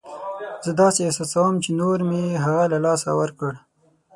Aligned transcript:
زه 0.63 0.71
داسې 0.81 0.99
احساسوم 1.03 1.55
چې 1.63 1.69
نور 1.81 1.97
مې 2.09 2.23
هغه 2.45 2.65
له 2.73 2.77
لاسه 2.85 3.09
ورکړ. 3.19 3.51